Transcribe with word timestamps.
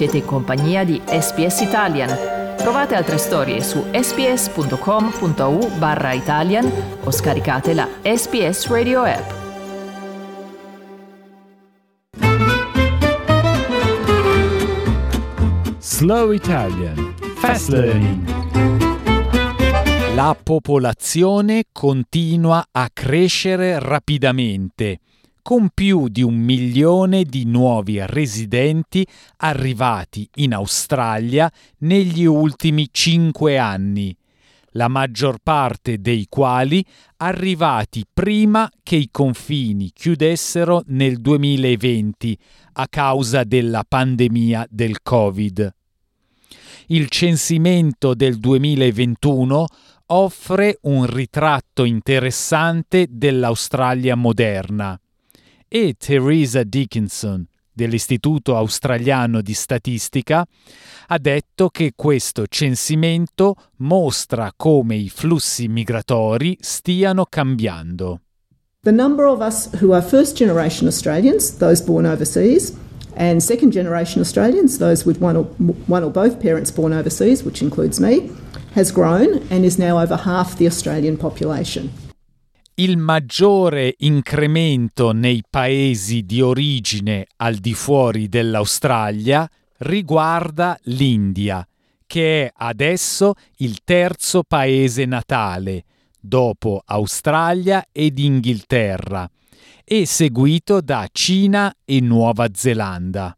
Siete 0.00 0.16
in 0.16 0.24
compagnia 0.24 0.82
di 0.82 0.98
SPS 1.04 1.60
Italian. 1.60 2.08
Trovate 2.56 2.94
altre 2.94 3.18
storie 3.18 3.60
su 3.60 3.84
sps.com.au 3.92 5.76
barra 5.76 6.14
Italian 6.14 6.64
o 7.04 7.10
scaricate 7.10 7.74
la 7.74 7.86
SPS 8.02 8.68
Radio 8.68 9.02
app. 9.02 9.30
Slow 15.76 16.32
Italian 16.32 17.14
Fast 17.34 17.68
Learning 17.68 18.26
La 20.14 20.34
popolazione 20.42 21.64
continua 21.70 22.64
a 22.72 22.88
crescere 22.90 23.78
rapidamente 23.78 25.00
con 25.42 25.70
più 25.74 26.08
di 26.08 26.22
un 26.22 26.34
milione 26.34 27.24
di 27.24 27.44
nuovi 27.44 27.98
residenti 28.06 29.06
arrivati 29.38 30.28
in 30.36 30.54
Australia 30.54 31.50
negli 31.78 32.24
ultimi 32.24 32.88
cinque 32.90 33.58
anni, 33.58 34.16
la 34.72 34.88
maggior 34.88 35.38
parte 35.42 36.00
dei 36.00 36.26
quali 36.28 36.84
arrivati 37.18 38.04
prima 38.12 38.70
che 38.82 38.96
i 38.96 39.08
confini 39.10 39.90
chiudessero 39.92 40.82
nel 40.86 41.20
2020 41.20 42.38
a 42.74 42.86
causa 42.88 43.44
della 43.44 43.84
pandemia 43.86 44.66
del 44.70 45.02
Covid. 45.02 45.74
Il 46.86 47.08
censimento 47.08 48.14
del 48.14 48.38
2021 48.38 49.66
offre 50.06 50.78
un 50.82 51.06
ritratto 51.06 51.84
interessante 51.84 53.06
dell'Australia 53.08 54.16
moderna 54.16 55.00
e 55.72 55.94
Teresa 55.96 56.64
Dickinson 56.64 57.46
dell'Istituto 57.72 58.56
Australiano 58.56 59.40
di 59.40 59.54
Statistica 59.54 60.44
ha 61.06 61.18
detto 61.18 61.68
che 61.68 61.92
questo 61.94 62.46
censimento 62.48 63.54
mostra 63.76 64.52
come 64.56 64.96
i 64.96 65.08
flussi 65.08 65.68
migratori 65.68 66.58
stiano 66.60 67.24
cambiando. 67.24 68.20
The 68.82 68.90
number 68.90 69.26
of 69.26 69.40
us 69.40 69.70
who 69.80 69.92
are 69.92 70.02
first 70.02 70.36
generation 70.36 70.88
Australians, 70.88 71.56
those 71.58 71.80
born 71.84 72.04
overseas, 72.04 72.76
and 73.14 73.40
second 73.40 73.70
generation 73.70 74.20
Australians, 74.20 74.78
those 74.78 75.06
with 75.06 75.20
one 75.20 75.36
or, 75.36 75.46
one 75.86 76.02
or 76.02 76.10
both 76.10 76.40
parents 76.40 76.72
born 76.72 76.92
overseas, 76.92 77.44
which 77.44 77.62
includes 77.62 78.00
me, 78.00 78.28
has 78.74 78.90
grown 78.90 79.46
and 79.50 79.64
is 79.64 79.78
now 79.78 80.00
over 80.00 80.16
half 80.16 80.56
the 80.56 80.66
Australian 80.66 81.16
population 81.16 81.90
il 82.74 82.96
maggiore 82.96 83.94
incremento 83.98 85.12
nei 85.12 85.42
paesi 85.48 86.22
di 86.24 86.40
origine 86.40 87.26
al 87.36 87.56
di 87.56 87.74
fuori 87.74 88.28
dell'Australia 88.28 89.48
riguarda 89.78 90.78
l'India, 90.84 91.66
che 92.06 92.46
è 92.46 92.52
adesso 92.56 93.34
il 93.56 93.80
terzo 93.84 94.44
paese 94.44 95.04
natale, 95.04 95.84
dopo 96.18 96.82
Australia 96.86 97.84
ed 97.92 98.18
Inghilterra, 98.18 99.28
e 99.84 100.06
seguito 100.06 100.80
da 100.80 101.06
Cina 101.12 101.74
e 101.84 102.00
Nuova 102.00 102.48
Zelanda. 102.52 103.36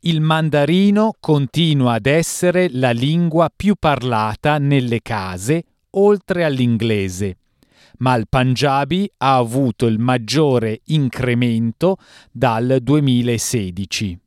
Il 0.00 0.22
mandarino 0.22 1.14
continua 1.20 1.94
ad 1.94 2.06
essere 2.06 2.68
la 2.70 2.92
lingua 2.92 3.50
più 3.54 3.74
parlata 3.78 4.56
nelle 4.56 5.02
case, 5.02 5.64
oltre 5.90 6.44
all'inglese 6.44 7.39
ma 8.00 8.14
il 8.16 8.28
Punjabi 8.28 9.10
ha 9.18 9.36
avuto 9.36 9.86
il 9.86 9.98
maggiore 9.98 10.80
incremento 10.86 11.96
dal 12.30 12.78
2016. 12.82 14.18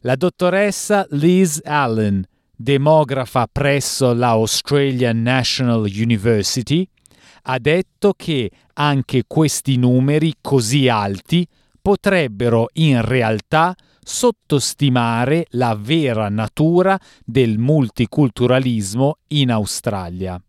La 0.00 0.16
dottoressa 0.16 1.06
Liz 1.10 1.60
Allen, 1.64 2.24
demografa 2.54 3.48
presso 3.50 4.12
la 4.12 4.30
Australian 4.30 5.22
National 5.22 5.80
University, 5.82 6.86
ha 7.44 7.58
detto 7.58 8.14
che 8.16 8.50
anche 8.74 9.24
questi 9.26 9.76
numeri 9.76 10.34
così 10.40 10.88
alti 10.88 11.46
potrebbero 11.80 12.68
in 12.74 13.04
realtà 13.04 13.74
sottostimare 14.04 15.46
la 15.50 15.76
vera 15.78 16.28
natura 16.28 16.98
del 17.24 17.58
multiculturalismo 17.58 19.18
in 19.28 19.50
Australia. 19.50 20.40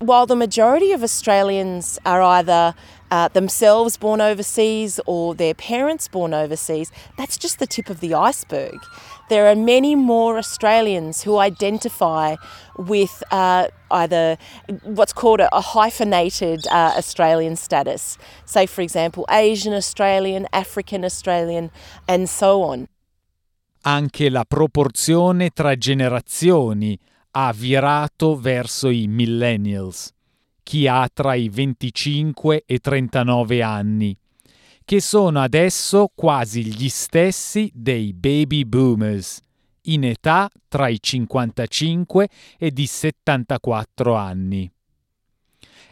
While 0.00 0.26
the 0.26 0.36
majority 0.36 0.92
of 0.92 1.02
Australians 1.02 1.98
are 2.04 2.20
either 2.20 2.74
uh, 3.10 3.28
themselves 3.28 3.96
born 3.96 4.20
overseas 4.20 5.00
or 5.06 5.34
their 5.34 5.54
parents 5.54 6.06
born 6.06 6.34
overseas, 6.34 6.92
that's 7.16 7.38
just 7.38 7.58
the 7.58 7.66
tip 7.66 7.88
of 7.88 8.00
the 8.00 8.12
iceberg. 8.12 8.76
There 9.30 9.46
are 9.46 9.56
many 9.56 9.94
more 9.94 10.36
Australians 10.36 11.22
who 11.22 11.38
identify 11.38 12.36
with 12.76 13.22
uh, 13.30 13.68
either 13.90 14.36
what's 14.82 15.14
called 15.14 15.40
a, 15.40 15.48
a 15.56 15.62
hyphenated 15.62 16.66
uh, 16.66 16.92
Australian 16.98 17.56
status, 17.56 18.18
say, 18.44 18.66
for 18.66 18.82
example, 18.82 19.24
Asian 19.30 19.72
Australian, 19.72 20.46
African 20.52 21.06
Australian, 21.06 21.70
and 22.06 22.28
so 22.28 22.60
on. 22.60 22.86
Anche 23.80 24.28
la 24.28 24.44
proporzione 24.44 25.50
tra 25.50 25.74
generazioni 25.74 26.98
ha 27.38 27.52
virato 27.52 28.34
verso 28.34 28.88
i 28.88 29.06
millennials, 29.06 30.10
chi 30.62 30.86
ha 30.86 31.06
tra 31.12 31.34
i 31.34 31.50
25 31.50 32.64
e 32.64 32.78
39 32.78 33.62
anni, 33.62 34.16
che 34.82 35.02
sono 35.02 35.42
adesso 35.42 36.10
quasi 36.14 36.64
gli 36.64 36.88
stessi 36.88 37.70
dei 37.74 38.14
baby 38.14 38.64
boomers, 38.64 39.40
in 39.82 40.04
età 40.04 40.50
tra 40.66 40.88
i 40.88 40.96
55 40.98 42.28
e 42.56 42.72
i 42.74 42.86
74 42.86 44.14
anni. 44.14 44.70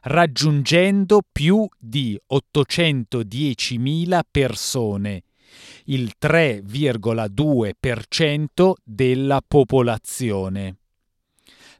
raggiungendo 0.07 1.21
più 1.29 1.67
di 1.77 2.17
810.000 2.31 4.21
persone, 4.29 5.23
il 5.85 6.13
3,2% 6.19 8.73
della 8.83 9.41
popolazione. 9.45 10.77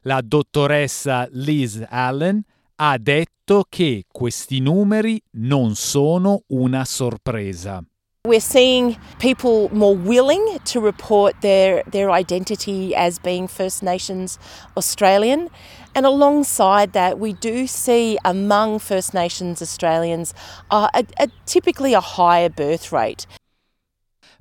La 0.02 0.20
dottoressa 0.22 1.26
Liz 1.32 1.84
Allen 1.88 2.40
ha 2.76 2.96
detto 2.98 3.64
che 3.68 4.04
questi 4.10 4.60
numeri 4.60 5.20
non 5.32 5.74
sono 5.74 6.44
una 6.48 6.84
sorpresa. 6.84 7.82
We're 8.28 8.40
seeing 8.40 8.98
people 9.18 9.70
more 9.72 9.96
willing 9.96 10.58
to 10.66 10.80
report 10.80 11.40
their, 11.40 11.82
their 11.90 12.10
identity 12.10 12.94
as 12.94 13.18
being 13.18 13.48
First 13.48 13.82
Nations 13.82 14.38
Australian. 14.76 15.48
And 15.94 16.04
alongside 16.04 16.92
that, 16.92 17.18
we 17.18 17.32
do 17.32 17.66
see 17.66 18.18
among 18.26 18.80
First 18.80 19.14
Nations 19.14 19.62
Australians 19.62 20.34
uh, 20.70 20.90
a, 20.92 21.06
a, 21.18 21.28
typically 21.46 21.94
a 21.94 22.02
higher 22.02 22.50
birth 22.50 22.92
rate. 22.92 23.26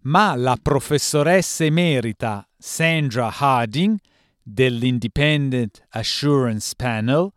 Ma 0.01 0.36
la 0.36 0.57
professoressa 0.62 1.63
emerita 1.63 2.45
Sandra 2.60 3.30
Harding 3.30 4.01
dell'Independent 4.44 5.81
Assurance 5.92 6.74
Panel, 6.75 7.31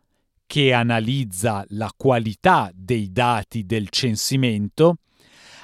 che 0.49 0.73
analizza 0.73 1.65
la 1.69 1.93
qualità 1.97 2.73
dei 2.75 3.13
dati 3.13 3.65
del 3.65 3.89
censimento, 3.89 4.97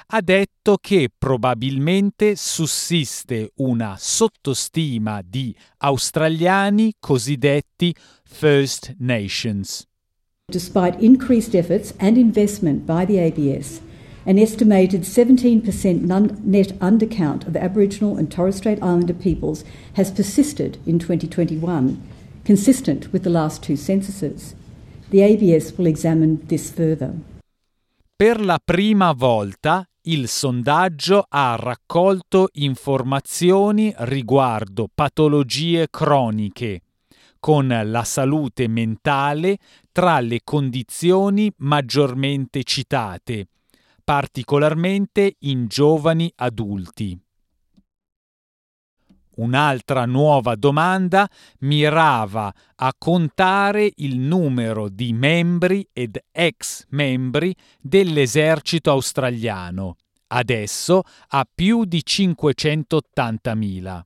ha 0.09 0.21
detto 0.21 0.77
che 0.79 1.09
probabilmente 1.15 2.37
sussiste 2.37 3.51
una 3.55 3.97
sottostima 3.99 5.21
di 5.21 5.53
australiani 5.79 6.93
cosiddetti 6.97 7.93
First 8.23 8.95
Nations. 8.99 9.85
Despite 10.49 10.97
increased 11.01 11.53
efforts 11.53 11.93
and 11.97 12.15
investment 12.15 12.85
by 12.85 13.05
the 13.05 13.19
ABS, 13.19 13.81
an 14.25 14.37
estimated 14.37 15.03
17% 15.03 16.05
net 16.43 16.73
undercount 16.79 17.45
of 17.45 17.57
Aboriginal 17.57 18.17
and 18.17 18.31
Torres 18.31 18.55
Strait 18.55 18.81
Islander 18.81 19.13
peoples 19.13 19.65
has 19.95 20.09
persisted 20.09 20.77
in 20.85 20.99
2021, 20.99 22.01
consistent 22.45 23.11
with 23.11 23.23
the 23.23 23.29
last 23.29 23.61
two 23.61 23.75
censuses. 23.75 24.55
The 25.09 25.21
ABS 25.21 25.77
will 25.77 25.85
examine 25.85 26.45
this 26.47 26.71
further. 26.71 27.13
Per 28.15 28.43
la 28.43 28.57
prima 28.63 29.13
volta 29.13 29.87
il 30.07 30.29
sondaggio 30.29 31.25
ha 31.27 31.55
raccolto 31.57 32.49
informazioni 32.53 33.93
riguardo 33.97 34.87
patologie 34.93 35.89
croniche, 35.89 36.81
con 37.39 37.67
la 37.67 38.03
salute 38.03 38.67
mentale 38.67 39.57
tra 39.91 40.19
le 40.21 40.41
condizioni 40.45 41.51
maggiormente 41.57 42.63
citate, 42.63 43.47
particolarmente 44.03 45.35
in 45.39 45.67
giovani 45.67 46.31
adulti. 46.35 47.19
Un'altra 49.37 50.05
nuova 50.05 50.55
domanda 50.55 51.29
mirava 51.59 52.51
a 52.75 52.93
contare 52.97 53.91
il 53.97 54.17
numero 54.17 54.89
di 54.89 55.13
membri 55.13 55.87
ed 55.93 56.19
ex 56.31 56.85
membri 56.89 57.55
dell'esercito 57.79 58.89
australiano, 58.89 59.95
adesso 60.27 61.03
a 61.27 61.47
più 61.53 61.85
di 61.85 62.01
580.000. 62.03 64.01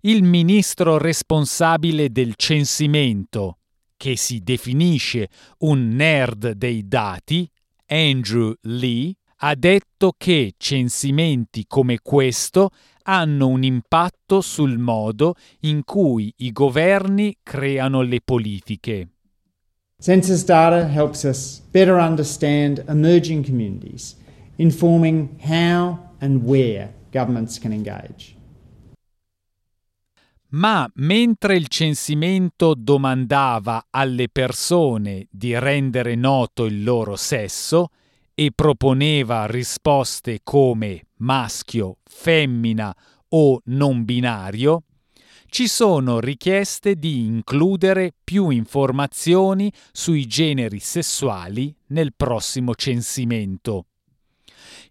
Il 0.00 0.22
ministro 0.22 0.96
responsabile 0.96 2.08
del 2.08 2.36
censimento, 2.36 3.58
che 3.98 4.16
si 4.16 4.40
definisce 4.40 5.28
un 5.58 5.88
nerd 5.88 6.52
dei 6.52 6.88
dati, 6.88 7.46
Andrew 7.86 8.54
Lee, 8.62 9.14
ha 9.42 9.54
detto 9.54 10.14
che 10.16 10.54
censimenti 10.58 11.64
come 11.66 11.98
questo 12.02 12.70
hanno 13.04 13.48
un 13.48 13.62
impatto 13.62 14.40
sul 14.40 14.78
modo 14.78 15.34
in 15.60 15.82
cui 15.84 16.32
i 16.38 16.52
governi 16.52 17.36
creano 17.42 18.02
le 18.02 18.20
politiche. 18.22 19.08
Census 19.98 20.44
data 20.44 20.86
helps 20.86 21.22
us 21.24 21.62
better 21.70 21.94
understand 21.94 22.84
emerging 22.88 23.44
communities, 23.44 24.16
informing 24.56 25.28
how 25.46 25.98
and 26.20 26.42
where 26.42 26.92
governments 27.10 27.58
can 27.58 27.72
engage. 27.72 28.36
Ma 30.52 30.90
mentre 30.96 31.56
il 31.56 31.68
censimento 31.68 32.74
domandava 32.74 33.86
alle 33.90 34.28
persone 34.28 35.28
di 35.30 35.56
rendere 35.56 36.14
noto 36.16 36.64
il 36.64 36.82
loro 36.82 37.14
sesso 37.14 37.90
e 38.40 38.52
proponeva 38.54 39.44
risposte 39.44 40.40
come 40.42 41.08
maschio, 41.16 41.98
femmina 42.04 42.90
o 43.28 43.60
non 43.66 44.06
binario, 44.06 44.84
ci 45.48 45.68
sono 45.68 46.20
richieste 46.20 46.94
di 46.94 47.26
includere 47.26 48.14
più 48.24 48.48
informazioni 48.48 49.70
sui 49.92 50.24
generi 50.24 50.78
sessuali 50.78 51.76
nel 51.88 52.14
prossimo 52.16 52.74
censimento. 52.74 53.84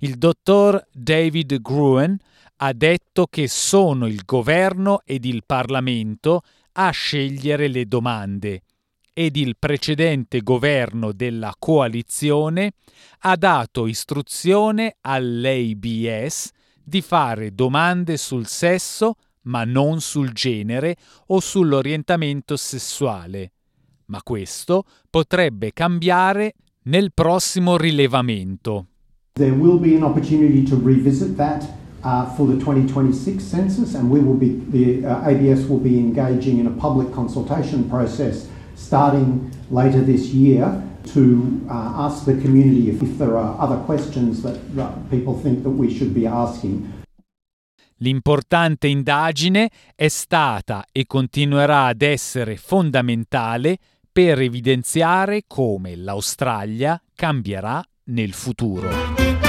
Il 0.02 0.20
dottor 0.20 0.86
David 0.92 1.60
Gruen 1.60 2.16
ha 2.58 2.72
detto 2.74 3.26
che 3.26 3.48
sono 3.48 4.06
il 4.06 4.26
governo 4.26 5.02
ed 5.06 5.26
il 5.26 5.42
Parlamento 5.44 6.44
a 6.74 6.92
scegliere 6.92 7.68
le 7.68 7.88
domande 7.88 8.62
ed 9.20 9.36
il 9.36 9.58
precedente 9.60 10.40
governo 10.40 11.12
della 11.12 11.54
coalizione 11.60 12.72
ha 13.24 13.36
dato 13.36 13.86
istruzione 13.86 14.96
all'ABS 15.02 16.52
di 16.82 17.02
fare 17.02 17.54
domande 17.54 18.16
sul 18.16 18.48
sesso 18.48 19.16
ma 19.42 19.66
non 19.66 20.00
sul 20.00 20.32
genere 20.32 20.96
o 21.28 21.42
sull'orientamento 21.42 22.56
sessuale. 22.56 23.52
Ma 24.06 24.24
questo 24.24 24.86
potrebbe 25.10 25.74
cambiare 25.74 26.54
nel 26.84 27.12
prossimo 27.14 27.76
rilevamento. 27.76 28.86
There 29.34 29.52
will 29.52 29.80
be 29.80 29.98
an 29.98 30.04
opportunity 30.04 30.64
to 30.64 30.80
revisit 30.82 31.36
that 31.36 31.68
uh, 32.06 32.26
for 32.36 32.48
the 32.48 32.56
2026 32.56 33.44
census 33.44 33.96
and 33.96 34.10
we 34.10 34.22
will 34.22 34.38
be 34.38 34.64
the 34.70 35.06
uh, 35.06 35.28
ABS 35.28 35.68
will 35.68 35.82
be 35.82 35.98
engaging 35.98 36.58
in 36.58 36.68
a 36.68 36.74
public 36.80 37.12
consultation 37.12 37.86
process 37.90 38.48
starting 38.80 39.52
later 39.70 40.02
this 40.04 40.32
year 40.34 40.82
to 41.14 41.62
uh, 41.70 42.06
ask 42.06 42.26
the 42.26 42.36
community 42.42 42.90
if, 42.90 43.02
if, 43.02 43.18
there 43.18 43.38
are 43.38 43.56
other 43.60 43.78
questions 43.86 44.42
that, 44.42 44.58
that 44.76 44.92
people 45.10 45.34
think 45.34 45.64
that 45.64 45.70
we 45.70 45.90
should 45.94 46.14
be 46.14 46.26
asking. 46.26 46.98
L'importante 48.02 48.88
indagine 48.88 49.70
è 49.94 50.08
stata 50.08 50.86
e 50.92 51.06
continuerà 51.06 51.88
ad 51.88 52.02
essere 52.02 52.56
fondamentale 52.56 53.78
per 54.12 54.40
evidenziare 54.40 55.44
come 55.48 55.98
l'Australia 55.98 57.02
cambierà 57.14 57.84
nel 58.06 58.32
futuro. 58.32 59.49